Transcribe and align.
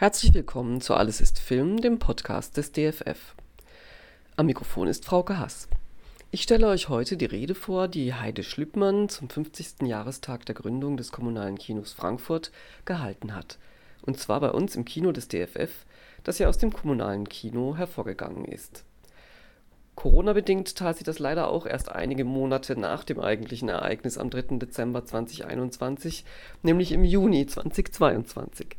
Herzlich 0.00 0.32
willkommen 0.32 0.80
zu 0.80 0.94
Alles 0.94 1.20
ist 1.20 1.40
Film, 1.40 1.80
dem 1.80 1.98
Podcast 1.98 2.56
des 2.56 2.70
DFF. 2.70 3.34
Am 4.36 4.46
Mikrofon 4.46 4.86
ist 4.86 5.04
Frauke 5.04 5.40
Hass. 5.40 5.66
Ich 6.30 6.42
stelle 6.42 6.68
euch 6.68 6.88
heute 6.88 7.16
die 7.16 7.24
Rede 7.24 7.56
vor, 7.56 7.88
die 7.88 8.14
Heide 8.14 8.44
Schlüppmann 8.44 9.08
zum 9.08 9.28
50. 9.28 9.82
Jahrestag 9.88 10.46
der 10.46 10.54
Gründung 10.54 10.96
des 10.96 11.10
Kommunalen 11.10 11.58
Kinos 11.58 11.94
Frankfurt 11.94 12.52
gehalten 12.84 13.34
hat. 13.34 13.58
Und 14.02 14.20
zwar 14.20 14.38
bei 14.38 14.52
uns 14.52 14.76
im 14.76 14.84
Kino 14.84 15.10
des 15.10 15.26
DFF, 15.26 15.84
das 16.22 16.38
ja 16.38 16.46
aus 16.46 16.58
dem 16.58 16.72
kommunalen 16.72 17.28
Kino 17.28 17.74
hervorgegangen 17.76 18.44
ist. 18.44 18.84
Corona-bedingt 19.96 20.76
tat 20.76 20.98
sie 20.98 21.02
das 21.02 21.18
leider 21.18 21.48
auch 21.48 21.66
erst 21.66 21.90
einige 21.90 22.24
Monate 22.24 22.78
nach 22.78 23.02
dem 23.02 23.18
eigentlichen 23.18 23.68
Ereignis 23.68 24.16
am 24.16 24.30
3. 24.30 24.58
Dezember 24.58 25.04
2021, 25.04 26.24
nämlich 26.62 26.92
im 26.92 27.02
Juni 27.02 27.46
2022. 27.46 28.76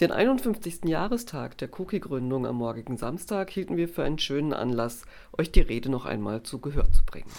Den 0.00 0.10
51. 0.10 0.86
Jahrestag 0.86 1.56
der 1.58 1.68
Cookie-Gründung 1.78 2.46
am 2.46 2.56
morgigen 2.56 2.96
Samstag 2.96 3.50
hielten 3.50 3.76
wir 3.76 3.88
für 3.88 4.02
einen 4.02 4.18
schönen 4.18 4.52
Anlass, 4.52 5.04
euch 5.38 5.52
die 5.52 5.60
Rede 5.60 5.88
noch 5.88 6.04
einmal 6.04 6.42
zu 6.42 6.58
Gehör 6.58 6.90
zu 6.90 7.04
bringen. 7.04 7.30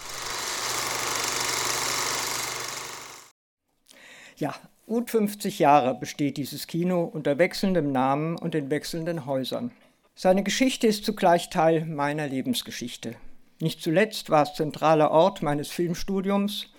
Ja, 4.38 4.54
gut 4.86 5.10
50 5.10 5.58
Jahre 5.58 5.96
besteht 6.00 6.38
dieses 6.38 6.66
Kino 6.66 7.04
unter 7.04 7.36
wechselndem 7.36 7.92
Namen 7.92 8.36
und 8.38 8.54
in 8.54 8.70
wechselnden 8.70 9.26
Häusern. 9.26 9.70
Seine 10.14 10.42
Geschichte 10.42 10.86
ist 10.86 11.04
zugleich 11.04 11.50
Teil 11.50 11.84
meiner 11.84 12.26
Lebensgeschichte. 12.26 13.16
Nicht 13.60 13.82
zuletzt 13.82 14.30
war 14.30 14.44
es 14.44 14.54
zentraler 14.54 15.10
Ort 15.10 15.42
meines 15.42 15.68
Filmstudiums 15.68 16.70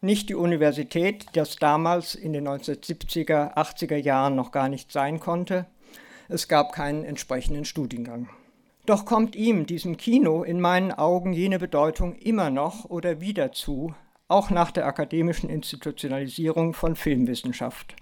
nicht 0.00 0.28
die 0.28 0.34
Universität, 0.34 1.26
das 1.32 1.56
damals 1.56 2.14
in 2.14 2.32
den 2.32 2.46
1970er, 2.46 3.56
80er 3.56 3.96
Jahren 3.96 4.36
noch 4.36 4.52
gar 4.52 4.68
nicht 4.68 4.92
sein 4.92 5.20
konnte. 5.20 5.66
Es 6.28 6.48
gab 6.48 6.72
keinen 6.72 7.04
entsprechenden 7.04 7.64
Studiengang. 7.64 8.28
Doch 8.84 9.04
kommt 9.04 9.34
ihm, 9.34 9.66
diesem 9.66 9.96
Kino, 9.96 10.44
in 10.44 10.60
meinen 10.60 10.92
Augen 10.92 11.32
jene 11.32 11.58
Bedeutung 11.58 12.14
immer 12.14 12.50
noch 12.50 12.84
oder 12.84 13.20
wieder 13.20 13.52
zu, 13.52 13.94
auch 14.28 14.50
nach 14.50 14.70
der 14.70 14.86
akademischen 14.86 15.50
Institutionalisierung 15.50 16.72
von 16.72 16.96
Filmwissenschaft. 16.96 17.96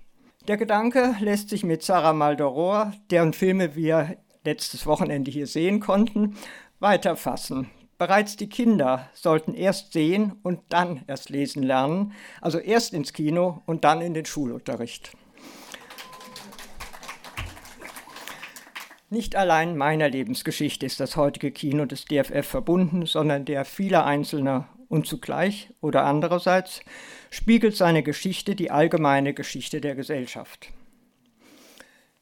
Der 0.46 0.58
Gedanke 0.58 1.16
lässt 1.20 1.48
sich 1.48 1.64
mit 1.64 1.82
Sarah 1.82 2.12
Maldoror, 2.12 2.92
deren 3.10 3.32
Filme 3.32 3.74
wir 3.74 4.18
letztes 4.44 4.86
Wochenende 4.86 5.30
hier 5.30 5.46
sehen 5.46 5.80
konnten, 5.80 6.36
weiterfassen. 6.80 7.70
Bereits 8.04 8.36
die 8.36 8.50
Kinder 8.50 9.08
sollten 9.14 9.54
erst 9.54 9.94
sehen 9.94 10.32
und 10.42 10.60
dann 10.68 11.04
erst 11.06 11.30
lesen 11.30 11.62
lernen, 11.62 12.12
also 12.42 12.58
erst 12.58 12.92
ins 12.92 13.14
Kino 13.14 13.62
und 13.64 13.84
dann 13.84 14.02
in 14.02 14.12
den 14.12 14.26
Schulunterricht. 14.26 15.12
Nicht 19.08 19.36
allein 19.36 19.78
meiner 19.78 20.10
Lebensgeschichte 20.10 20.84
ist 20.84 21.00
das 21.00 21.16
heutige 21.16 21.50
Kino 21.50 21.86
des 21.86 22.04
DFF 22.04 22.46
verbunden, 22.46 23.06
sondern 23.06 23.46
der 23.46 23.64
vieler 23.64 24.04
Einzelner 24.04 24.68
und 24.88 25.06
zugleich 25.06 25.72
oder 25.80 26.04
andererseits 26.04 26.80
spiegelt 27.30 27.74
seine 27.74 28.02
Geschichte 28.02 28.54
die 28.54 28.70
allgemeine 28.70 29.32
Geschichte 29.32 29.80
der 29.80 29.94
Gesellschaft. 29.94 30.68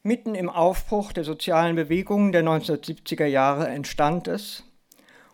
Mitten 0.05 0.37
im 0.37 0.49
Aufbruch 0.49 1.13
der 1.13 1.25
sozialen 1.25 1.75
Bewegungen 1.75 2.31
der 2.31 2.45
1970er 2.45 3.27
Jahre 3.27 3.67
entstand 3.67 4.29
es, 4.29 4.63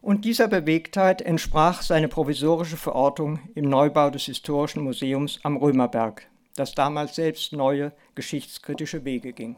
und 0.00 0.24
dieser 0.24 0.48
Bewegtheit 0.48 1.22
entsprach 1.22 1.82
seine 1.82 2.08
provisorische 2.08 2.76
Verortung 2.76 3.40
im 3.54 3.68
Neubau 3.68 4.10
des 4.10 4.24
Historischen 4.24 4.82
Museums 4.82 5.40
am 5.42 5.56
Römerberg, 5.56 6.26
das 6.56 6.74
damals 6.74 7.14
selbst 7.14 7.52
neue 7.52 7.92
geschichtskritische 8.14 9.04
Wege 9.04 9.32
ging. 9.32 9.56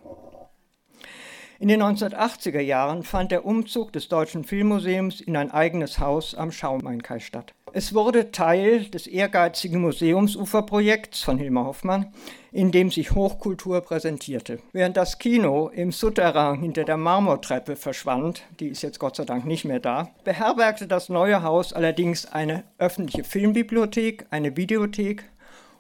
In 1.59 1.69
den 1.69 1.83
1980er 1.83 2.61
Jahren 2.61 3.03
fand 3.03 3.33
der 3.33 3.45
Umzug 3.45 3.93
des 3.93 4.09
Deutschen 4.09 4.45
Filmmuseums 4.45 5.21
in 5.21 5.37
ein 5.37 5.51
eigenes 5.51 5.99
Haus 5.99 6.34
am 6.34 6.53
Schaumeinkai 6.53 7.21
statt. 7.21 7.55
Es 7.73 7.95
wurde 7.95 8.33
Teil 8.33 8.87
des 8.87 9.07
ehrgeizigen 9.07 9.81
Museumsuferprojekts 9.81 11.23
von 11.23 11.39
Hilmar 11.39 11.67
Hoffmann, 11.67 12.13
in 12.51 12.73
dem 12.73 12.91
sich 12.91 13.13
Hochkultur 13.13 13.81
präsentierte. 13.81 14.59
Während 14.73 14.97
das 14.97 15.21
Kino 15.21 15.69
im 15.69 15.93
Souterrain 15.93 16.59
hinter 16.59 16.83
der 16.83 16.97
Marmortreppe 16.97 17.77
verschwand, 17.77 18.43
die 18.59 18.69
ist 18.69 18.83
jetzt 18.83 18.99
Gott 18.99 19.15
sei 19.15 19.25
Dank 19.25 19.45
nicht 19.45 19.65
mehr 19.65 19.79
da, 19.79 20.11
beherbergte 20.25 20.89
das 20.89 21.09
neue 21.09 21.45
Haus 21.45 21.73
allerdings 21.73 22.27
eine 22.27 22.65
öffentliche 22.79 23.23
Filmbibliothek, 23.23 24.27
eine 24.31 24.57
Videothek 24.57 25.25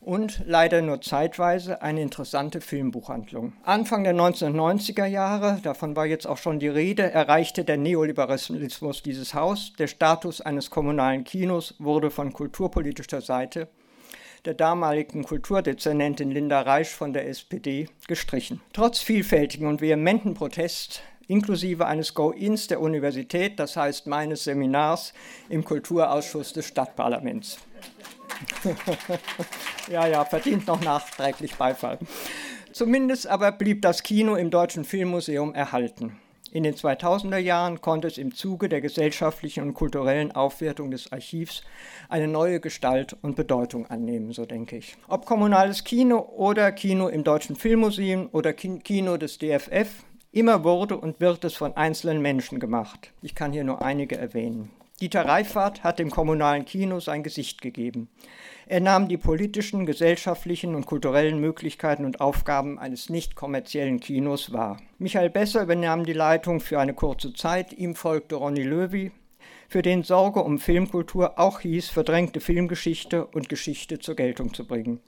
und 0.00 0.42
leider 0.46 0.82
nur 0.82 1.00
zeitweise 1.00 1.82
eine 1.82 2.00
interessante 2.02 2.60
Filmbuchhandlung. 2.60 3.52
Anfang 3.64 4.04
der 4.04 4.14
1990er 4.14 5.06
Jahre, 5.06 5.60
davon 5.62 5.94
war 5.94 6.06
jetzt 6.06 6.26
auch 6.26 6.38
schon 6.38 6.58
die 6.58 6.68
Rede, 6.68 7.10
erreichte 7.10 7.64
der 7.64 7.76
Neoliberalismus 7.76 9.02
dieses 9.02 9.34
Haus. 9.34 9.72
Der 9.78 9.86
Status 9.86 10.40
eines 10.40 10.70
kommunalen 10.70 11.24
Kinos 11.24 11.74
wurde 11.78 12.10
von 12.10 12.32
kulturpolitischer 12.32 13.20
Seite 13.20 13.68
der 14.46 14.54
damaligen 14.54 15.24
Kulturdezernentin 15.24 16.30
Linda 16.30 16.62
Reisch 16.62 16.88
von 16.88 17.12
der 17.12 17.28
SPD 17.28 17.88
gestrichen. 18.08 18.62
Trotz 18.72 19.00
vielfältigen 19.00 19.66
und 19.66 19.82
vehementen 19.82 20.32
Protest 20.32 21.02
inklusive 21.28 21.86
eines 21.86 22.14
Go-Ins 22.14 22.66
der 22.66 22.80
Universität, 22.80 23.60
das 23.60 23.76
heißt 23.76 24.06
meines 24.06 24.44
Seminars 24.44 25.12
im 25.48 25.64
Kulturausschuss 25.64 26.52
des 26.52 26.66
Stadtparlaments. 26.66 27.58
Ja, 29.90 30.06
ja, 30.06 30.24
verdient 30.24 30.66
noch 30.66 30.80
nachträglich 30.80 31.54
Beifall. 31.56 31.98
Zumindest 32.72 33.26
aber 33.26 33.52
blieb 33.52 33.82
das 33.82 34.02
Kino 34.02 34.36
im 34.36 34.50
Deutschen 34.50 34.84
Filmmuseum 34.84 35.54
erhalten. 35.54 36.18
In 36.52 36.64
den 36.64 36.74
2000er 36.74 37.36
Jahren 37.38 37.80
konnte 37.80 38.08
es 38.08 38.18
im 38.18 38.34
Zuge 38.34 38.68
der 38.68 38.80
gesellschaftlichen 38.80 39.62
und 39.62 39.74
kulturellen 39.74 40.32
Aufwertung 40.32 40.90
des 40.90 41.12
Archivs 41.12 41.62
eine 42.08 42.26
neue 42.26 42.58
Gestalt 42.58 43.16
und 43.22 43.36
Bedeutung 43.36 43.86
annehmen, 43.86 44.32
so 44.32 44.46
denke 44.46 44.76
ich. 44.76 44.96
Ob 45.06 45.26
kommunales 45.26 45.84
Kino 45.84 46.18
oder 46.18 46.72
Kino 46.72 47.06
im 47.06 47.22
Deutschen 47.22 47.54
Filmmuseum 47.54 48.30
oder 48.32 48.52
Kino 48.52 49.16
des 49.16 49.38
DFF, 49.38 50.04
immer 50.32 50.64
wurde 50.64 50.96
und 50.96 51.20
wird 51.20 51.44
es 51.44 51.54
von 51.54 51.76
einzelnen 51.76 52.20
Menschen 52.20 52.58
gemacht. 52.58 53.12
Ich 53.22 53.36
kann 53.36 53.52
hier 53.52 53.64
nur 53.64 53.82
einige 53.82 54.16
erwähnen. 54.16 54.70
Dieter 55.00 55.24
Reifert 55.24 55.82
hat 55.82 55.98
dem 55.98 56.10
kommunalen 56.10 56.66
Kino 56.66 57.00
sein 57.00 57.22
Gesicht 57.22 57.62
gegeben. 57.62 58.08
Er 58.66 58.80
nahm 58.80 59.08
die 59.08 59.16
politischen, 59.16 59.86
gesellschaftlichen 59.86 60.74
und 60.74 60.84
kulturellen 60.84 61.40
Möglichkeiten 61.40 62.04
und 62.04 62.20
Aufgaben 62.20 62.78
eines 62.78 63.08
nicht 63.08 63.34
kommerziellen 63.34 64.00
Kinos 64.00 64.52
wahr. 64.52 64.76
Michael 64.98 65.30
Besser 65.30 65.62
übernahm 65.62 66.04
die 66.04 66.12
Leitung 66.12 66.60
für 66.60 66.78
eine 66.78 66.92
kurze 66.92 67.32
Zeit, 67.32 67.72
ihm 67.72 67.94
folgte 67.94 68.34
Ronny 68.34 68.62
Löwy, 68.62 69.10
für 69.68 69.80
den 69.80 70.02
Sorge 70.02 70.42
um 70.42 70.58
Filmkultur 70.58 71.38
auch 71.38 71.60
hieß, 71.60 71.88
verdrängte 71.88 72.40
Filmgeschichte 72.40 73.24
und 73.24 73.48
Geschichte 73.48 74.00
zur 74.00 74.16
Geltung 74.16 74.52
zu 74.52 74.66
bringen. 74.66 75.00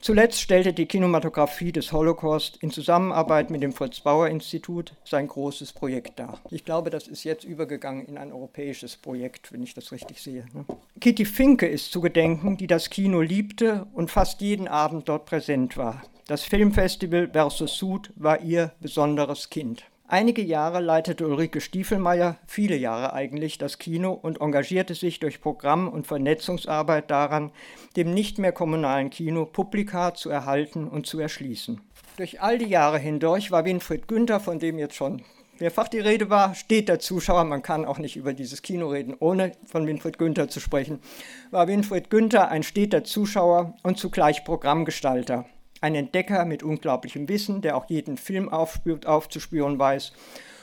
Zuletzt 0.00 0.40
stellte 0.40 0.72
die 0.72 0.86
Kinematografie 0.86 1.72
des 1.72 1.92
Holocaust 1.92 2.56
in 2.62 2.70
Zusammenarbeit 2.70 3.50
mit 3.50 3.62
dem 3.62 3.72
Fritz-Bauer-Institut 3.72 4.94
sein 5.04 5.26
großes 5.26 5.72
Projekt 5.72 6.20
dar. 6.20 6.40
Ich 6.50 6.64
glaube, 6.64 6.90
das 6.90 7.08
ist 7.08 7.24
jetzt 7.24 7.44
übergegangen 7.44 8.06
in 8.06 8.16
ein 8.16 8.32
europäisches 8.32 8.96
Projekt, 8.96 9.52
wenn 9.52 9.62
ich 9.62 9.74
das 9.74 9.90
richtig 9.90 10.22
sehe. 10.22 10.46
Ne? 10.54 10.64
Kitty 11.00 11.24
Finke 11.24 11.66
ist 11.66 11.90
zu 11.90 12.00
gedenken, 12.00 12.56
die 12.56 12.68
das 12.68 12.90
Kino 12.90 13.20
liebte 13.20 13.86
und 13.92 14.10
fast 14.10 14.40
jeden 14.40 14.68
Abend 14.68 15.08
dort 15.08 15.26
präsent 15.26 15.76
war. 15.76 16.02
Das 16.28 16.44
Filmfestival 16.44 17.30
Versus 17.32 17.76
Sud 17.76 18.12
war 18.14 18.40
ihr 18.40 18.72
besonderes 18.80 19.50
Kind. 19.50 19.84
Einige 20.10 20.40
Jahre 20.40 20.80
leitete 20.80 21.28
Ulrike 21.28 21.60
Stiefelmeier, 21.60 22.38
viele 22.46 22.76
Jahre 22.76 23.12
eigentlich, 23.12 23.58
das 23.58 23.76
Kino 23.76 24.12
und 24.14 24.40
engagierte 24.40 24.94
sich 24.94 25.20
durch 25.20 25.42
Programm- 25.42 25.86
und 25.86 26.06
Vernetzungsarbeit 26.06 27.10
daran, 27.10 27.52
dem 27.94 28.14
nicht 28.14 28.38
mehr 28.38 28.52
kommunalen 28.52 29.10
Kino 29.10 29.44
Publika 29.44 30.14
zu 30.14 30.30
erhalten 30.30 30.88
und 30.88 31.06
zu 31.06 31.20
erschließen. 31.20 31.82
Durch 32.16 32.40
all 32.40 32.56
die 32.56 32.70
Jahre 32.70 32.98
hindurch 32.98 33.50
war 33.50 33.66
Winfried 33.66 34.08
Günther, 34.08 34.40
von 34.40 34.58
dem 34.58 34.78
jetzt 34.78 34.94
schon 34.94 35.24
mehrfach 35.58 35.88
die 35.88 36.00
Rede 36.00 36.30
war, 36.30 36.54
steht 36.54 36.88
der 36.88 37.00
Zuschauer, 37.00 37.44
man 37.44 37.60
kann 37.60 37.84
auch 37.84 37.98
nicht 37.98 38.16
über 38.16 38.32
dieses 38.32 38.62
Kino 38.62 38.88
reden, 38.88 39.14
ohne 39.20 39.52
von 39.66 39.86
Winfried 39.86 40.16
Günther 40.16 40.48
zu 40.48 40.58
sprechen, 40.58 41.00
war 41.50 41.68
Winfried 41.68 42.08
Günther 42.08 42.48
ein 42.48 42.62
steter 42.62 43.04
Zuschauer 43.04 43.74
und 43.82 43.98
zugleich 43.98 44.42
Programmgestalter 44.44 45.44
ein 45.80 45.94
Entdecker 45.94 46.44
mit 46.44 46.62
unglaublichem 46.62 47.28
Wissen, 47.28 47.60
der 47.62 47.76
auch 47.76 47.88
jeden 47.88 48.16
Film 48.16 48.48
aufspürt, 48.48 49.06
aufzuspüren 49.06 49.78
weiß 49.78 50.12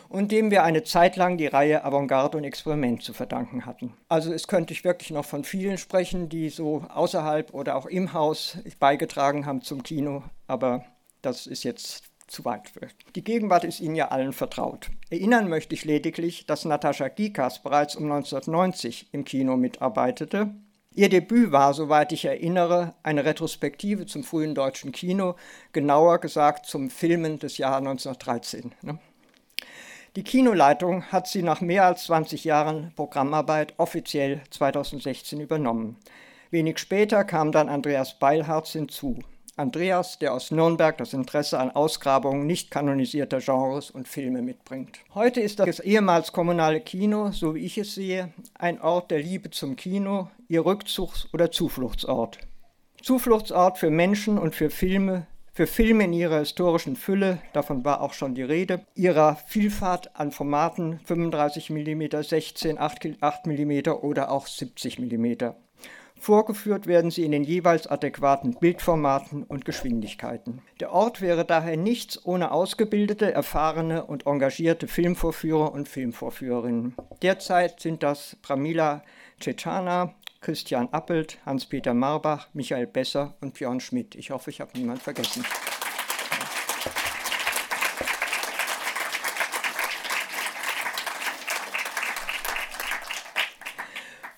und 0.09 0.31
dem 0.31 0.51
wir 0.51 0.63
eine 0.63 0.83
Zeit 0.83 1.15
lang 1.15 1.38
die 1.38 1.47
Reihe 1.47 1.83
Avantgarde 1.83 2.38
und 2.38 2.44
Experiment 2.44 3.01
zu 3.03 3.13
verdanken 3.13 3.65
hatten. 3.65 3.94
Also 4.07 4.33
es 4.33 4.47
könnte 4.47 4.73
ich 4.73 4.83
wirklich 4.83 5.12
noch 5.12 5.25
von 5.25 5.44
vielen 5.44 5.77
sprechen, 5.77 6.29
die 6.29 6.50
so 6.50 6.85
außerhalb 6.94 7.53
oder 7.53 7.75
auch 7.75 7.85
im 7.85 8.13
Haus 8.13 8.57
beigetragen 8.79 9.45
haben 9.45 9.62
zum 9.62 9.83
Kino, 9.83 10.23
aber 10.47 10.85
das 11.21 11.47
ist 11.47 11.63
jetzt 11.63 12.03
zu 12.27 12.44
weit. 12.45 12.71
Die 13.15 13.23
Gegenwart 13.23 13.63
ist 13.63 13.79
Ihnen 13.79 13.95
ja 13.95 14.07
allen 14.07 14.33
vertraut. 14.33 14.89
Erinnern 15.09 15.47
möchte 15.47 15.75
ich 15.75 15.85
lediglich, 15.85 16.45
dass 16.45 16.65
Natascha 16.65 17.07
Gikas 17.07 17.62
bereits 17.62 17.95
um 17.95 18.12
1990 18.12 19.09
im 19.12 19.25
Kino 19.25 19.57
mitarbeitete 19.57 20.56
Ihr 20.97 21.09
Debüt 21.09 21.51
war, 21.51 21.74
soweit 21.74 22.13
ich 22.13 22.24
erinnere, 22.24 22.94
eine 23.03 23.25
Retrospektive 23.25 24.06
zum 24.06 24.24
frühen 24.24 24.56
deutschen 24.56 24.94
Kino, 24.94 25.36
genauer 25.74 26.19
gesagt 26.19 26.68
zum 26.68 26.89
Filmen 26.89 27.38
des 27.38 27.57
Jahres 27.57 27.80
1913. 27.80 28.74
Ne? 28.81 28.97
Die 30.15 30.24
Kinoleitung 30.24 31.03
hat 31.12 31.27
sie 31.27 31.44
nach 31.44 31.59
mehr 31.59 31.83
als 31.83 32.06
20 32.06 32.45
Jahren 32.45 32.94
Programmarbeit 32.95 33.74
offiziell 33.75 34.42
2016 34.51 35.42
übernommen. 35.42 35.97
Wenig 36.50 36.80
später 36.80 37.25
kam 37.25 37.51
dann 37.51 37.68
Andreas 37.68 38.18
Beilharz 38.18 38.71
hinzu. 38.71 39.19
Andreas, 39.57 40.19
der 40.19 40.34
aus 40.34 40.52
Nürnberg 40.52 40.98
das 40.98 41.13
Interesse 41.13 41.60
an 41.60 41.72
Ausgrabungen 41.72 42.46
nicht 42.46 42.72
kanonisierter 42.72 43.40
Genres 43.40 43.90
und 43.90 44.07
Filme 44.07 44.42
mitbringt. 44.42 45.00
Heute 45.13 45.40
ist 45.40 45.60
das 45.60 45.80
ehemals 45.80 46.34
kommunale 46.34 46.81
Kino, 46.81 47.31
so 47.31 47.56
wie 47.56 47.66
ich 47.66 47.78
es 47.78 47.96
sehe, 47.96 48.34
ein 48.54 48.81
Ort 48.81 49.12
der 49.12 49.19
Liebe 49.19 49.52
zum 49.52 49.78
Kino, 49.78 50.30
ihr 50.50 50.66
Rückzugs- 50.66 51.28
oder 51.34 51.52
Zufluchtsort. 51.52 52.40
Zufluchtsort 53.02 53.78
für 53.78 53.90
Menschen 53.90 54.38
und 54.38 54.56
für 54.56 54.69
Filme, 54.69 55.28
für 55.54 55.68
Filme 55.68 56.04
in 56.04 56.12
ihrer 56.12 56.40
historischen 56.40 56.98
Fülle, 56.98 57.38
davon 57.54 57.86
war 57.86 58.01
auch 58.01 58.12
schon 58.12 58.36
die 58.36 58.44
Rede, 58.44 58.86
ihrer 58.94 59.38
Vielfalt 59.48 60.13
an 60.18 60.34
Formaten 60.34 61.00
35 61.06 61.69
mm, 61.69 62.22
16, 62.22 62.78
8, 62.78 63.08
8 63.22 63.48
mm 63.48 63.88
oder 64.01 64.31
auch 64.31 64.48
70 64.48 65.00
mm. 65.00 65.54
Vorgeführt 66.25 66.88
werden 66.88 67.12
sie 67.12 67.24
in 67.24 67.31
den 67.31 67.44
jeweils 67.44 67.86
adäquaten 67.86 68.56
Bildformaten 68.56 69.44
und 69.44 69.63
Geschwindigkeiten. 69.63 70.60
Der 70.80 70.92
Ort 70.92 71.22
wäre 71.22 71.45
daher 71.45 71.77
nichts 71.77 72.25
ohne 72.25 72.50
ausgebildete, 72.50 73.31
erfahrene 73.31 74.04
und 74.04 74.25
engagierte 74.25 74.88
Filmvorführer 74.88 75.72
und 75.72 75.88
Filmvorführerinnen. 75.88 76.95
Derzeit 77.22 77.80
sind 77.80 78.01
das 78.01 78.38
Pramila 78.42 79.04
Cecana, 79.39 80.16
Christian 80.42 80.89
Appelt, 80.92 81.38
Hans-Peter 81.45 81.94
Marbach, 81.94 82.48
Michael 82.54 82.88
Besser 82.88 83.36
und 83.42 83.54
Björn 83.54 83.80
Schmidt. 83.80 84.16
Ich 84.16 84.31
hoffe, 84.31 84.50
ich 84.50 84.62
habe 84.62 84.72
niemand 84.75 85.04
vergessen. 85.04 85.45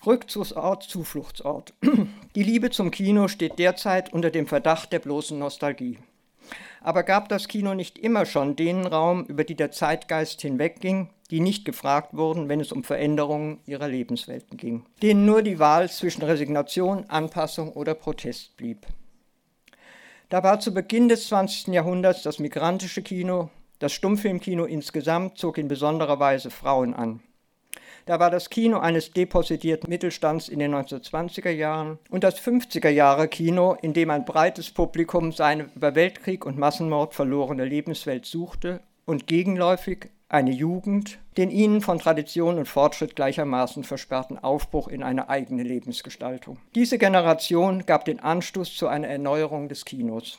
Rückzugsort, 0.06 0.84
Zufluchtsort. 0.84 1.74
Die 2.34 2.42
Liebe 2.42 2.70
zum 2.70 2.90
Kino 2.90 3.28
steht 3.28 3.58
derzeit 3.58 4.12
unter 4.12 4.30
dem 4.30 4.46
Verdacht 4.46 4.92
der 4.92 5.00
bloßen 5.00 5.38
Nostalgie. 5.38 5.98
Aber 6.80 7.02
gab 7.02 7.28
das 7.28 7.48
Kino 7.48 7.74
nicht 7.74 7.98
immer 7.98 8.24
schon 8.24 8.56
den 8.56 8.86
Raum, 8.86 9.24
über 9.24 9.44
die 9.44 9.56
der 9.56 9.72
Zeitgeist 9.72 10.40
hinwegging, 10.40 11.10
die 11.30 11.40
nicht 11.40 11.64
gefragt 11.64 12.14
wurden, 12.14 12.48
wenn 12.48 12.60
es 12.60 12.72
um 12.72 12.84
Veränderungen 12.84 13.60
ihrer 13.66 13.88
Lebenswelten 13.88 14.56
ging, 14.56 14.86
denen 15.02 15.26
nur 15.26 15.42
die 15.42 15.58
Wahl 15.58 15.90
zwischen 15.90 16.22
Resignation, 16.22 17.04
Anpassung 17.08 17.72
oder 17.72 17.94
Protest 17.94 18.56
blieb? 18.56 18.86
Da 20.30 20.42
war 20.42 20.60
zu 20.60 20.72
Beginn 20.72 21.08
des 21.08 21.28
20. 21.28 21.68
Jahrhunderts 21.68 22.22
das 22.22 22.38
migrantische 22.38 23.02
Kino, 23.02 23.50
das 23.78 23.92
Stummfilmkino 23.92 24.64
insgesamt 24.64 25.38
zog 25.38 25.58
in 25.58 25.68
besonderer 25.68 26.18
Weise 26.18 26.50
Frauen 26.50 26.94
an. 26.94 27.20
Da 28.06 28.20
war 28.20 28.30
das 28.30 28.50
Kino 28.50 28.78
eines 28.78 29.12
depositierten 29.12 29.88
Mittelstands 29.88 30.48
in 30.48 30.58
den 30.58 30.74
1920er 30.74 31.50
Jahren 31.50 31.98
und 32.10 32.24
das 32.24 32.40
50er 32.40 32.88
Jahre 32.88 33.28
Kino, 33.28 33.76
in 33.80 33.92
dem 33.92 34.10
ein 34.10 34.24
breites 34.24 34.70
Publikum 34.70 35.32
seine 35.32 35.68
über 35.74 35.94
Weltkrieg 35.94 36.46
und 36.46 36.58
Massenmord 36.58 37.14
verlorene 37.14 37.64
Lebenswelt 37.64 38.26
suchte 38.26 38.80
und 39.04 39.26
gegenläufig 39.26 40.10
eine 40.28 40.50
Jugend, 40.50 41.18
den 41.36 41.50
ihnen 41.50 41.80
von 41.80 41.98
Tradition 41.98 42.58
und 42.58 42.68
Fortschritt 42.68 43.16
gleichermaßen 43.16 43.84
versperrten 43.84 44.38
Aufbruch 44.38 44.88
in 44.88 45.02
eine 45.02 45.30
eigene 45.30 45.62
Lebensgestaltung. 45.62 46.58
Diese 46.74 46.98
Generation 46.98 47.86
gab 47.86 48.04
den 48.04 48.20
Anstoß 48.20 48.76
zu 48.76 48.88
einer 48.88 49.08
Erneuerung 49.08 49.68
des 49.68 49.84
Kinos. 49.84 50.38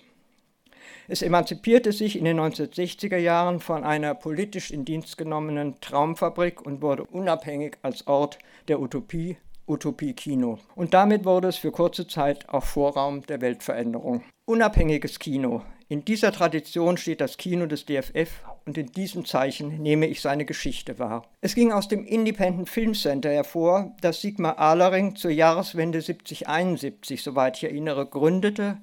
Es 1.07 1.21
emanzipierte 1.21 1.91
sich 1.91 2.18
in 2.18 2.25
den 2.25 2.39
1960er 2.39 3.18
Jahren 3.18 3.59
von 3.59 3.83
einer 3.83 4.13
politisch 4.13 4.71
in 4.71 4.86
Dienst 4.86 5.18
genommenen 5.18 5.80
Traumfabrik 5.81 6.62
und 6.65 6.81
wurde 6.81 7.03
unabhängig 7.03 7.77
als 7.81 8.07
Ort 8.07 8.39
der 8.68 8.80
Utopie 8.80 9.38
Utopie 9.69 10.13
Kino. 10.13 10.57
Und 10.75 10.94
damit 10.94 11.25
wurde 11.25 11.47
es 11.47 11.57
für 11.57 11.71
kurze 11.71 12.07
Zeit 12.07 12.50
auch 12.50 12.63
Vorraum 12.63 13.25
der 13.27 13.39
Weltveränderung. 13.39 14.24
Unabhängiges 14.45 15.19
Kino. 15.19 15.62
In 15.88 16.06
dieser 16.06 16.31
Tradition 16.31 16.97
steht 16.97 17.21
das 17.21 17.38
Kino 17.38 17.65
des 17.65 17.86
DFF 17.86 18.44
und 18.65 18.77
in 18.77 18.91
diesem 18.91 19.25
Zeichen 19.25 19.81
nehme 19.81 20.07
ich 20.07 20.21
seine 20.21 20.45
Geschichte 20.45 21.00
wahr. 21.00 21.24
Es 21.41 21.56
ging 21.56 21.71
aus 21.71 21.88
dem 21.88 22.06
Independent 22.06 22.69
Film 22.69 22.94
Center 22.94 23.31
hervor, 23.31 23.95
das 24.01 24.21
Sigmar 24.21 24.59
Ahlering 24.59 25.15
zur 25.15 25.31
Jahreswende 25.31 26.00
70-71, 26.00 27.21
soweit 27.21 27.57
ich 27.57 27.63
erinnere, 27.63 28.06
gründete 28.06 28.77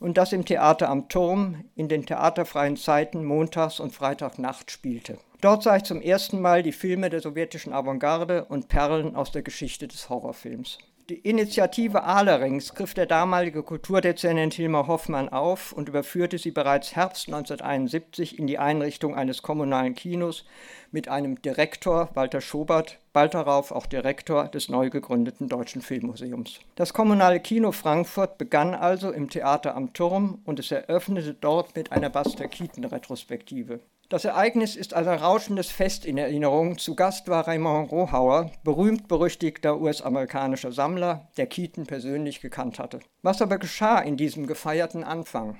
und 0.00 0.16
das 0.16 0.32
im 0.32 0.44
Theater 0.44 0.88
am 0.88 1.08
Turm 1.08 1.64
in 1.74 1.88
den 1.88 2.06
theaterfreien 2.06 2.76
Zeiten 2.76 3.24
montags 3.24 3.80
und 3.80 3.94
Freitagnacht 3.94 4.70
spielte. 4.70 5.18
Dort 5.40 5.62
sah 5.62 5.76
ich 5.76 5.84
zum 5.84 6.00
ersten 6.00 6.40
Mal 6.40 6.62
die 6.62 6.72
Filme 6.72 7.10
der 7.10 7.20
sowjetischen 7.20 7.72
Avantgarde 7.72 8.44
und 8.46 8.68
Perlen 8.68 9.14
aus 9.16 9.32
der 9.32 9.42
Geschichte 9.42 9.86
des 9.86 10.08
Horrorfilms. 10.08 10.78
Die 11.08 11.20
Initiative 11.20 12.02
Ahlerings 12.02 12.74
griff 12.74 12.92
der 12.92 13.06
damalige 13.06 13.62
Kulturdezernent 13.62 14.54
Hilmar 14.54 14.88
Hoffmann 14.88 15.28
auf 15.28 15.70
und 15.70 15.88
überführte 15.88 16.36
sie 16.36 16.50
bereits 16.50 16.96
Herbst 16.96 17.28
1971 17.28 18.40
in 18.40 18.48
die 18.48 18.58
Einrichtung 18.58 19.14
eines 19.14 19.40
kommunalen 19.40 19.94
Kinos 19.94 20.44
mit 20.90 21.06
einem 21.06 21.40
Direktor, 21.40 22.08
Walter 22.14 22.40
Schobert, 22.40 22.98
bald 23.12 23.34
darauf 23.34 23.70
auch 23.70 23.86
Direktor 23.86 24.48
des 24.48 24.68
neu 24.68 24.90
gegründeten 24.90 25.48
Deutschen 25.48 25.80
Filmmuseums. 25.80 26.58
Das 26.74 26.92
kommunale 26.92 27.38
Kino 27.38 27.70
Frankfurt 27.70 28.36
begann 28.36 28.74
also 28.74 29.12
im 29.12 29.30
Theater 29.30 29.76
am 29.76 29.92
Turm 29.92 30.40
und 30.44 30.58
es 30.58 30.72
eröffnete 30.72 31.34
dort 31.34 31.76
mit 31.76 31.92
einer 31.92 32.10
Buster 32.10 32.48
Keaton-Retrospektive. 32.48 33.78
Das 34.08 34.24
Ereignis 34.24 34.76
ist 34.76 34.94
als 34.94 35.08
ein 35.08 35.18
rauschendes 35.18 35.68
Fest 35.68 36.06
in 36.06 36.16
Erinnerung. 36.16 36.78
Zu 36.78 36.94
Gast 36.94 37.26
war 37.26 37.48
Raymond 37.48 37.90
Rohauer, 37.90 38.52
berühmt-berüchtigter 38.62 39.80
US-amerikanischer 39.80 40.70
Sammler, 40.70 41.26
der 41.36 41.48
Keaton 41.48 41.86
persönlich 41.86 42.40
gekannt 42.40 42.78
hatte. 42.78 43.00
Was 43.22 43.42
aber 43.42 43.58
geschah 43.58 43.98
in 43.98 44.16
diesem 44.16 44.46
gefeierten 44.46 45.02
Anfang? 45.02 45.58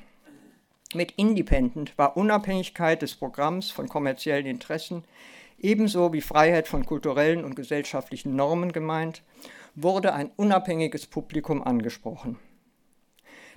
Mit 0.94 1.10
Independent 1.16 1.98
war 1.98 2.16
Unabhängigkeit 2.16 3.02
des 3.02 3.16
Programms 3.16 3.72
von 3.72 3.88
kommerziellen 3.88 4.46
Interessen 4.46 5.02
ebenso 5.58 6.12
wie 6.12 6.20
Freiheit 6.20 6.68
von 6.68 6.86
kulturellen 6.86 7.44
und 7.44 7.56
gesellschaftlichen 7.56 8.36
Normen 8.36 8.70
gemeint, 8.70 9.24
wurde 9.74 10.12
ein 10.12 10.30
unabhängiges 10.36 11.08
Publikum 11.08 11.64
angesprochen 11.64 12.38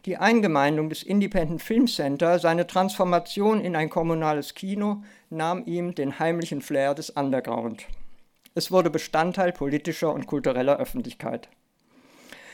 die 0.06 0.18
Eingemeindung 0.18 0.90
des 0.90 1.04
Independent 1.04 1.62
Film 1.62 1.88
Center, 1.88 2.40
seine 2.40 2.68
Transformation 2.68 3.62
in 3.62 3.76
ein 3.76 3.90
kommunales 3.90 4.54
Kino, 4.54 5.04
nahm 5.30 5.64
ihm 5.66 5.94
den 5.96 6.20
heimlichen 6.20 6.62
Flair 6.62 6.96
des 6.96 7.10
Underground. 7.10 7.86
Es 8.56 8.72
wurde 8.72 8.90
Bestandteil 8.90 9.52
politischer 9.52 10.14
und 10.14 10.28
kultureller 10.28 10.78
Öffentlichkeit. 10.78 11.50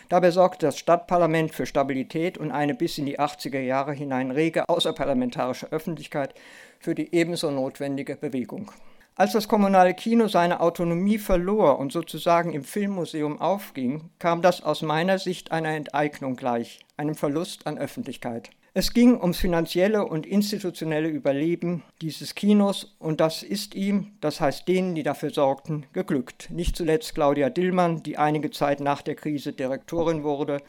Dabei 0.09 0.29
sorgte 0.31 0.67
das 0.67 0.77
Stadtparlament 0.77 1.53
für 1.53 1.65
Stabilität 1.65 2.37
und 2.37 2.51
eine 2.51 2.75
bis 2.75 2.97
in 2.97 3.05
die 3.05 3.19
80er 3.19 3.59
Jahre 3.59 3.93
hinein 3.93 4.31
rege 4.31 4.69
außerparlamentarische 4.69 5.71
Öffentlichkeit 5.71 6.35
für 6.79 6.93
die 6.93 7.15
ebenso 7.15 7.49
notwendige 7.49 8.15
Bewegung. 8.15 8.71
Als 9.17 9.31
das 9.31 9.47
kommunale 9.47 9.93
Kino 9.93 10.27
seine 10.27 10.59
Autonomie 10.59 11.19
verlor 11.19 11.79
und 11.79 11.93
sozusagen 11.93 12.51
im 12.51 12.65
Filmmuseum 12.65 13.39
aufging, 13.39 14.09
kam 14.19 14.41
das 14.41 14.61
aus 14.61 14.81
meiner 14.81 15.19
Sicht 15.19 15.53
einer 15.53 15.69
Enteignung 15.69 16.35
gleich, 16.35 16.79
einem 16.97 17.15
Verlust 17.15 17.65
an 17.65 17.77
Öffentlichkeit. 17.77 18.49
Es 18.73 18.91
ging 18.91 19.17
ums 19.21 19.37
finanzielle 19.37 20.05
und 20.05 20.25
institutionelle 20.25 21.07
Überleben 21.07 21.83
dieses 22.01 22.35
Kinos 22.35 22.97
und 22.99 23.21
das 23.21 23.41
ist 23.41 23.73
ihm, 23.73 24.11
das 24.19 24.41
heißt 24.41 24.67
denen, 24.67 24.95
die 24.95 25.03
dafür 25.03 25.29
sorgten, 25.29 25.85
geglückt. 25.93 26.49
Nicht 26.51 26.75
zuletzt 26.75 27.15
Claudia 27.15 27.49
Dillmann, 27.49 28.03
die 28.03 28.17
einige 28.17 28.51
Zeit 28.51 28.81
nach 28.81 29.01
der 29.01 29.15
Krise 29.15 29.53
Direktorin 29.53 30.23
wurde 30.23 30.61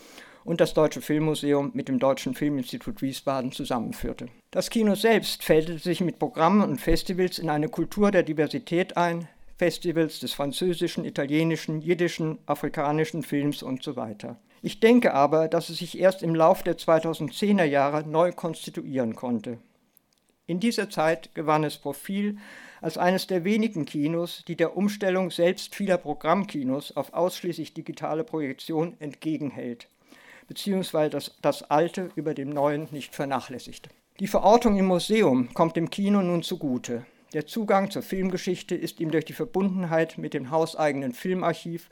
und 0.47 0.61
das 0.61 0.75
Deutsche 0.75 1.01
Filmmuseum 1.01 1.73
mit 1.75 1.89
dem 1.89 1.99
Deutschen 1.99 2.35
Filminstitut 2.35 3.03
Wiesbaden 3.03 3.53
zusammenführte. 3.53 4.29
Das 4.53 4.71
Kino 4.71 4.95
selbst 4.95 5.43
fällte 5.43 5.79
sich 5.79 6.01
mit 6.01 6.19
Programmen 6.19 6.63
und 6.63 6.81
Festivals 6.81 7.39
in 7.39 7.51
eine 7.51 7.69
Kultur 7.69 8.13
der 8.13 8.23
Diversität 8.23 8.97
ein, 8.97 9.29
Festivals 9.59 10.21
des 10.21 10.33
französischen, 10.33 11.05
italienischen, 11.05 11.81
jiddischen, 11.81 12.39
afrikanischen 12.47 13.23
Films 13.23 13.63
und 13.63 13.83
so 13.83 13.97
weiter. 13.97 14.37
Ich 14.63 14.81
denke 14.81 15.15
aber, 15.15 15.49
dass 15.49 15.69
es 15.69 15.79
sich 15.79 15.99
erst 15.99 16.23
im 16.23 16.35
Lauf 16.35 16.63
der 16.63 16.79
2010er 16.79 17.65
Jahre 17.65 18.07
neu 18.07 18.33
konstituieren 18.33 19.15
konnte. 19.17 19.59
In 20.47 20.61
dieser 20.61 20.89
Zeit 20.91 21.35
gewann 21.35 21.65
es 21.65 21.77
Profil 21.79 22.39
als 22.81 22.99
eines 22.99 23.27
der 23.27 23.45
wenigen 23.45 23.85
Kinos, 23.85 24.45
die 24.47 24.57
der 24.57 24.77
Umstellung 24.77 25.31
selbst 25.33 25.75
vieler 25.75 25.99
Programmkinos 25.99 26.97
auf 26.97 27.15
ausschließlich 27.15 27.75
digitale 27.75 28.23
Projektion 28.23 28.95
entgegenhält 29.01 29.89
beziehungsweise 30.49 31.11
das, 31.11 31.37
das 31.43 31.63
Alte 31.71 32.11
über 32.15 32.35
dem 32.35 32.51
Neuen 32.51 32.89
nicht 32.91 33.15
vernachlässigte. 33.15 33.91
Die 34.21 34.27
Verortung 34.27 34.79
im 34.79 34.87
Museum 34.87 35.53
kommt 35.53 35.77
dem 35.77 35.91
Kino 35.91 36.23
nun 36.23 36.43
zugute. 36.43 37.05
Der 37.33 37.47
Zugang 37.47 37.91
zur 37.91 38.03
Filmgeschichte 38.03 38.75
ist 38.75 39.01
ihm 39.01 39.11
durch 39.11 39.25
die 39.25 39.35
Verbundenheit 39.35 40.17
mit 40.17 40.33
dem 40.33 40.51
hauseigenen 40.51 41.13
Filmarchiv 41.13 41.91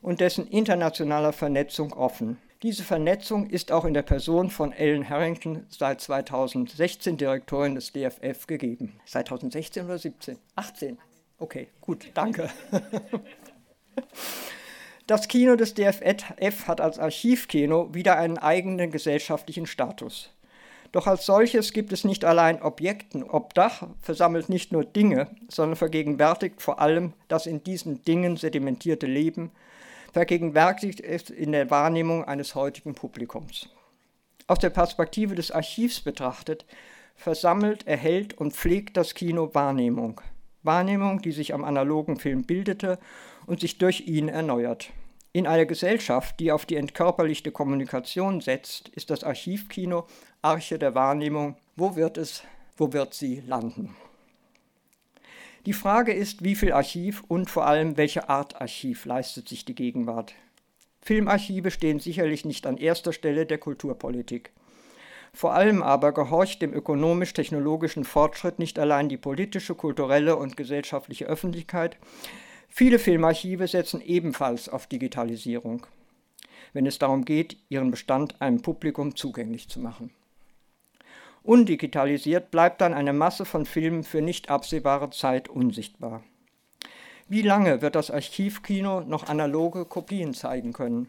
und 0.00 0.20
dessen 0.20 0.46
internationaler 0.46 1.32
Vernetzung 1.32 1.92
offen. 1.92 2.38
Diese 2.62 2.84
Vernetzung 2.84 3.50
ist 3.50 3.72
auch 3.72 3.84
in 3.84 3.94
der 3.94 4.02
Person 4.02 4.50
von 4.50 4.72
Ellen 4.72 5.08
Harrington 5.08 5.66
seit 5.68 6.00
2016 6.00 7.16
Direktorin 7.16 7.74
des 7.74 7.92
DFF 7.92 8.46
gegeben. 8.46 9.00
2016 9.06 9.84
oder 9.84 9.98
17? 9.98 10.38
18. 10.54 10.98
Okay, 11.38 11.68
gut, 11.80 12.06
danke. 12.14 12.48
Das 15.06 15.28
Kino 15.28 15.54
des 15.56 15.74
DFF 15.74 16.66
hat 16.66 16.80
als 16.80 16.98
Archivkino 16.98 17.92
wieder 17.92 18.16
einen 18.16 18.38
eigenen 18.38 18.90
gesellschaftlichen 18.90 19.66
Status. 19.66 20.30
Doch 20.92 21.06
als 21.06 21.26
solches 21.26 21.74
gibt 21.74 21.92
es 21.92 22.04
nicht 22.04 22.24
allein 22.24 22.62
Objekten. 22.62 23.22
Obdach 23.22 23.86
versammelt 24.00 24.48
nicht 24.48 24.72
nur 24.72 24.82
Dinge, 24.82 25.28
sondern 25.48 25.76
vergegenwärtigt 25.76 26.62
vor 26.62 26.80
allem 26.80 27.12
das 27.28 27.44
in 27.46 27.62
diesen 27.62 28.02
Dingen 28.04 28.38
sedimentierte 28.38 29.06
Leben, 29.06 29.50
vergegenwärtigt 30.14 31.00
es 31.00 31.28
in 31.28 31.52
der 31.52 31.70
Wahrnehmung 31.70 32.24
eines 32.24 32.54
heutigen 32.54 32.94
Publikums. 32.94 33.68
Aus 34.46 34.60
der 34.60 34.70
Perspektive 34.70 35.34
des 35.34 35.50
Archivs 35.50 36.00
betrachtet, 36.00 36.64
versammelt, 37.14 37.86
erhält 37.86 38.38
und 38.38 38.54
pflegt 38.54 38.96
das 38.96 39.14
Kino 39.14 39.50
Wahrnehmung. 39.52 40.22
Wahrnehmung, 40.64 41.22
die 41.22 41.32
sich 41.32 41.54
am 41.54 41.64
analogen 41.64 42.18
Film 42.18 42.44
bildete 42.44 42.98
und 43.46 43.60
sich 43.60 43.78
durch 43.78 44.06
ihn 44.06 44.28
erneuert. 44.28 44.90
In 45.32 45.46
einer 45.46 45.66
Gesellschaft, 45.66 46.38
die 46.40 46.52
auf 46.52 46.64
die 46.64 46.76
entkörperlichte 46.76 47.50
Kommunikation 47.50 48.40
setzt, 48.40 48.88
ist 48.90 49.10
das 49.10 49.24
Archivkino 49.24 50.06
Arche 50.42 50.78
der 50.78 50.94
Wahrnehmung. 50.94 51.56
Wo 51.76 51.96
wird 51.96 52.18
es, 52.18 52.44
wo 52.76 52.92
wird 52.92 53.14
sie 53.14 53.42
landen? 53.46 53.96
Die 55.66 55.72
Frage 55.72 56.12
ist, 56.12 56.44
wie 56.44 56.54
viel 56.54 56.72
Archiv 56.72 57.24
und 57.26 57.50
vor 57.50 57.66
allem 57.66 57.96
welche 57.96 58.28
Art 58.28 58.60
Archiv 58.60 59.06
leistet 59.06 59.48
sich 59.48 59.64
die 59.64 59.74
Gegenwart. 59.74 60.34
Filmarchive 61.00 61.70
stehen 61.70 62.00
sicherlich 62.00 62.44
nicht 62.44 62.66
an 62.66 62.76
erster 62.76 63.12
Stelle 63.12 63.44
der 63.44 63.58
Kulturpolitik. 63.58 64.52
Vor 65.34 65.52
allem 65.52 65.82
aber 65.82 66.12
gehorcht 66.12 66.62
dem 66.62 66.72
ökonomisch-technologischen 66.72 68.04
Fortschritt 68.04 68.58
nicht 68.58 68.78
allein 68.78 69.10
die 69.10 69.18
politische, 69.18 69.74
kulturelle 69.74 70.36
und 70.36 70.56
gesellschaftliche 70.56 71.26
Öffentlichkeit, 71.26 71.98
Viele 72.76 72.98
Filmarchive 72.98 73.68
setzen 73.68 74.00
ebenfalls 74.00 74.68
auf 74.68 74.88
Digitalisierung, 74.88 75.86
wenn 76.72 76.86
es 76.86 76.98
darum 76.98 77.24
geht, 77.24 77.56
ihren 77.68 77.92
Bestand 77.92 78.42
einem 78.42 78.62
Publikum 78.62 79.14
zugänglich 79.14 79.68
zu 79.68 79.78
machen. 79.78 80.10
Undigitalisiert 81.44 82.50
bleibt 82.50 82.80
dann 82.80 82.92
eine 82.92 83.12
Masse 83.12 83.44
von 83.44 83.64
Filmen 83.64 84.02
für 84.02 84.22
nicht 84.22 84.50
absehbare 84.50 85.10
Zeit 85.10 85.48
unsichtbar. 85.48 86.24
Wie 87.28 87.42
lange 87.42 87.80
wird 87.80 87.94
das 87.94 88.10
Archivkino 88.10 89.02
noch 89.02 89.28
analoge 89.28 89.84
Kopien 89.84 90.34
zeigen 90.34 90.72
können? 90.72 91.08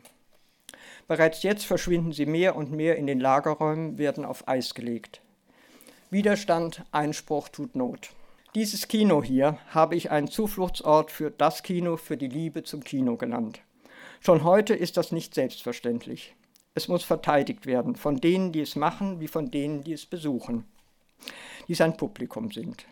Bereits 1.08 1.44
jetzt 1.44 1.66
verschwinden 1.66 2.12
sie 2.12 2.26
mehr 2.26 2.56
und 2.56 2.72
mehr 2.72 2.96
in 2.96 3.06
den 3.06 3.20
Lagerräumen, 3.20 3.98
werden 3.98 4.26
auf 4.26 4.48
Eis 4.48 4.74
gelegt. 4.74 5.22
Widerstand, 6.10 6.84
Einspruch 6.92 7.50
tut 7.50 7.76
Not. 7.76 8.10
Dieses 8.56 8.88
Kino 8.88 9.22
hier 9.22 9.58
habe 9.70 9.96
ich 9.96 10.12
einen 10.12 10.30
Zufluchtsort 10.30 11.12
für 11.12 11.30
das 11.30 11.62
Kino, 11.62 11.98
für 11.98 12.16
die 12.16 12.28
Liebe 12.28 12.64
zum 12.64 12.84
Kino 12.84 13.18
genannt. 13.18 13.60
Schon 14.22 14.44
heute 14.44 14.74
ist 14.74 14.98
das 14.98 15.12
nicht 15.12 15.36
selbstverständlich. 15.36 16.36
Es 16.74 16.88
muss 16.88 17.04
verteidigt 17.04 17.66
werden, 17.66 17.96
von 17.96 18.18
denen, 18.18 18.52
die 18.52 18.62
es 18.62 18.76
machen, 18.76 19.20
wie 19.20 19.28
von 19.28 19.52
denen, 19.52 19.84
die 19.84 19.94
es 19.94 20.06
besuchen, 20.06 20.66
die 21.68 21.76
sein 21.76 21.98
Publikum 21.98 22.52
sind. 22.52 22.86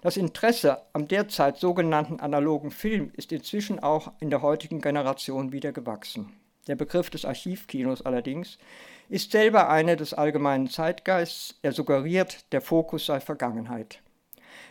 Das 0.00 0.16
Interesse 0.16 0.82
am 0.92 1.08
derzeit 1.08 1.56
sogenannten 1.56 2.20
analogen 2.20 2.70
Film 2.70 3.10
ist 3.16 3.32
inzwischen 3.32 3.80
auch 3.80 4.12
in 4.20 4.30
der 4.30 4.42
heutigen 4.42 4.80
Generation 4.80 5.50
wieder 5.50 5.72
gewachsen. 5.72 6.32
Der 6.68 6.76
Begriff 6.76 7.08
des 7.08 7.24
Archivkinos 7.24 8.02
allerdings 8.02 8.58
ist 9.08 9.32
selber 9.32 9.70
eine 9.70 9.96
des 9.96 10.12
allgemeinen 10.12 10.68
Zeitgeists, 10.68 11.58
er 11.62 11.72
suggeriert, 11.72 12.52
der 12.52 12.60
Fokus 12.60 13.06
sei 13.06 13.20
Vergangenheit. 13.20 14.02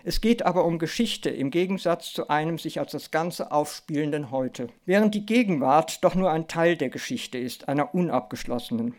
Es 0.04 0.22
geht 0.22 0.46
aber 0.46 0.64
um 0.64 0.78
Geschichte 0.78 1.30
im 1.32 1.50
Gegensatz 1.50 2.14
zu 2.14 2.30
einem 2.30 2.60
sich 2.60 2.80
als 2.80 2.92
das 2.92 3.10
Ganze 3.10 3.52
aufspielenden 3.52 4.30
Heute. 4.30 4.68
Während 4.86 5.16
die 5.16 5.26
Gegenwart 5.26 6.04
doch 6.04 6.14
nur 6.14 6.32
ein 6.32 6.48
Teil 6.48 6.78
der 6.78 6.90
Geschichte 6.90 7.40
ist, 7.40 7.68
einer 7.68 7.94
unabgeschlossenen. 7.96 8.94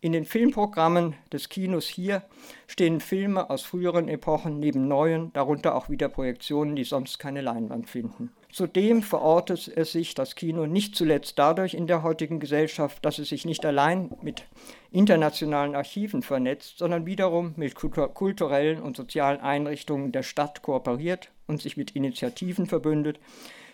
In 0.00 0.12
den 0.12 0.24
Filmprogrammen 0.24 1.14
des 1.32 1.48
Kinos 1.48 1.86
hier 1.86 2.22
stehen 2.66 3.00
Filme 3.00 3.50
aus 3.50 3.62
früheren 3.62 4.08
Epochen 4.08 4.58
neben 4.58 4.88
neuen, 4.88 5.32
darunter 5.32 5.74
auch 5.74 5.90
wieder 5.90 6.08
Projektionen, 6.08 6.76
die 6.76 6.84
sonst 6.84 7.18
keine 7.18 7.40
Leinwand 7.40 7.90
finden. 7.90 8.30
Zudem 8.50 9.02
verortet 9.02 9.70
es 9.76 9.92
sich 9.92 10.14
das 10.14 10.34
Kino 10.34 10.66
nicht 10.66 10.96
zuletzt 10.96 11.38
dadurch 11.38 11.74
in 11.74 11.86
der 11.86 12.02
heutigen 12.02 12.40
Gesellschaft, 12.40 13.04
dass 13.04 13.18
es 13.18 13.28
sich 13.28 13.44
nicht 13.44 13.64
allein 13.66 14.10
mit 14.22 14.44
internationalen 14.90 15.74
Archiven 15.74 16.22
vernetzt, 16.22 16.78
sondern 16.78 17.04
wiederum 17.04 17.52
mit 17.56 17.74
kulturellen 17.74 18.80
und 18.80 18.96
sozialen 18.96 19.40
Einrichtungen 19.40 20.12
der 20.12 20.22
Stadt 20.22 20.62
kooperiert 20.62 21.30
und 21.46 21.60
sich 21.60 21.76
mit 21.76 21.90
Initiativen 21.90 22.66
verbündet, 22.66 23.20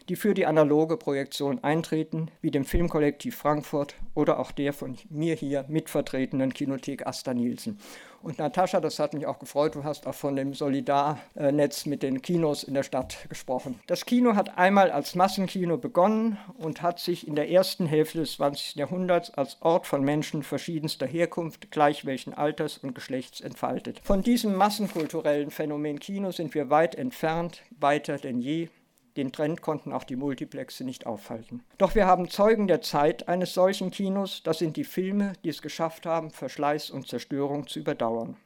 die 0.08 0.16
für 0.16 0.34
die 0.34 0.46
analoge 0.46 0.96
Projektion 0.96 1.62
eintreten, 1.62 2.30
wie 2.40 2.50
dem 2.50 2.64
Filmkollektiv 2.64 3.37
Frankfurt 3.37 3.94
oder 4.14 4.38
auch 4.38 4.52
der 4.52 4.73
von 4.73 4.96
mir 5.08 5.34
hier 5.34 5.64
mitvertretenen 5.68 6.52
Kinothek 6.52 7.06
Asta 7.06 7.34
Nielsen. 7.34 7.78
Und 8.23 8.38
Natascha, 8.38 8.80
das 8.80 8.99
hat 8.99 9.12
mich 9.12 9.26
auch 9.26 9.38
gefreut, 9.38 9.75
du 9.75 9.84
hast 9.84 10.06
auch 10.06 10.14
von 10.14 10.34
dem 10.34 10.54
Solidarnetz 10.54 11.84
mit 11.84 12.02
den 12.02 12.23
Kinos 12.23 12.64
in 12.64 12.73
der 12.73 12.82
Stadt 12.82 13.26
gesprochen. 13.28 13.78
Das 13.87 14.06
Kino 14.06 14.34
hat 14.34 14.56
einmal 14.56 14.90
als 14.90 15.14
Massenkino 15.14 15.76
begonnen 15.76 16.38
und 16.56 16.80
hat 16.80 17.00
sich 17.00 17.28
in 17.28 17.37
der 17.37 17.50
ersten 17.50 17.84
Hälfte 17.84 18.20
des 18.20 18.37
20. 18.37 18.76
Jahrhunderts 18.76 19.30
als 19.34 19.61
Ort 19.61 19.87
von 19.87 20.02
Menschen 20.02 20.42
verschiedenster 20.42 21.06
Herkunft, 21.06 21.70
gleich 21.70 22.06
welchen 22.06 22.32
Alters 22.32 22.78
und 22.78 22.94
Geschlechts 22.94 23.42
entfaltet. 23.42 24.00
Von 24.02 24.23
diesem 24.23 24.54
massenkulturellen 24.54 25.50
Phänomen 25.50 26.00
Kino 26.00 26.30
sind 26.30 26.54
wir 26.54 26.70
weit 26.70 26.94
entfernt, 26.94 27.62
weiter 27.78 28.16
denn 28.16 28.40
je. 28.40 28.68
Den 29.16 29.30
Trend 29.30 29.62
konnten 29.62 29.92
auch 29.92 30.04
die 30.04 30.16
Multiplexe 30.16 30.85
nicht 30.85 31.06
aufhalten. 31.06 31.62
Doch 31.78 31.94
wir 31.94 32.06
haben 32.06 32.28
Zeugen 32.28 32.66
der 32.66 32.83
Zeit 32.83 33.28
eines 33.28 33.54
solchen 33.54 33.90
Kinos, 33.90 34.42
das 34.42 34.59
sind 34.59 34.76
die 34.76 34.85
Filme, 34.85 35.35
die 35.44 35.50
es 35.50 35.62
geschafft 35.62 36.04
haben, 36.04 36.30
Verschleiß 36.30 36.90
und 36.90 37.06
Zerstörung 37.06 37.66
zu 37.68 37.78
überdauern. 37.78 38.37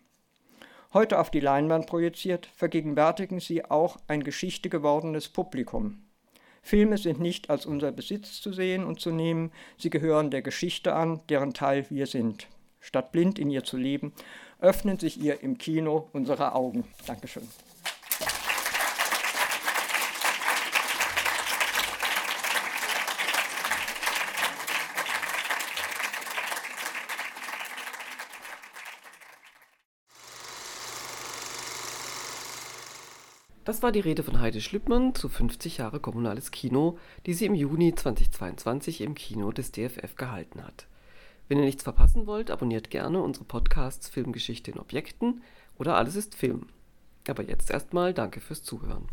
Heute 0.92 1.18
auf 1.18 1.30
die 1.30 1.40
Leinwand 1.40 1.86
projiziert, 1.86 2.46
vergegenwärtigen 2.54 3.40
sie 3.40 3.64
auch 3.64 3.98
ein 4.08 4.22
Geschichte 4.22 4.68
gewordenes 4.68 5.28
Publikum. 5.28 6.02
Filme 6.62 6.98
sind 6.98 7.20
nicht 7.20 7.50
als 7.50 7.66
unser 7.66 7.92
Besitz 7.92 8.40
zu 8.40 8.52
sehen 8.52 8.84
und 8.84 9.00
zu 9.00 9.10
nehmen, 9.10 9.52
sie 9.78 9.90
gehören 9.90 10.30
der 10.30 10.42
Geschichte 10.42 10.94
an, 10.94 11.20
deren 11.28 11.54
Teil 11.54 11.86
wir 11.88 12.06
sind. 12.06 12.46
Statt 12.80 13.12
blind 13.12 13.38
in 13.38 13.50
ihr 13.50 13.64
zu 13.64 13.76
leben, 13.76 14.12
öffnen 14.60 14.98
sich 14.98 15.20
ihr 15.20 15.42
im 15.42 15.58
Kino 15.58 16.08
unsere 16.12 16.54
Augen. 16.54 16.84
Dankeschön. 17.06 17.48
Das 33.68 33.82
war 33.82 33.92
die 33.92 34.00
Rede 34.00 34.22
von 34.22 34.40
Heide 34.40 34.62
Schlüppmann 34.62 35.14
zu 35.14 35.28
50 35.28 35.76
Jahre 35.76 36.00
kommunales 36.00 36.52
Kino, 36.52 36.98
die 37.26 37.34
sie 37.34 37.44
im 37.44 37.54
Juni 37.54 37.94
2022 37.94 39.02
im 39.02 39.14
Kino 39.14 39.52
des 39.52 39.72
DFF 39.72 40.16
gehalten 40.16 40.64
hat. 40.64 40.86
Wenn 41.48 41.58
ihr 41.58 41.66
nichts 41.66 41.82
verpassen 41.82 42.26
wollt, 42.26 42.50
abonniert 42.50 42.88
gerne 42.88 43.20
unsere 43.20 43.44
Podcasts 43.44 44.08
Filmgeschichte 44.08 44.70
in 44.70 44.78
Objekten 44.78 45.42
oder 45.78 45.96
Alles 45.96 46.16
ist 46.16 46.34
Film. 46.34 46.68
Aber 47.28 47.42
jetzt 47.42 47.70
erstmal 47.70 48.14
danke 48.14 48.40
fürs 48.40 48.62
Zuhören. 48.62 49.10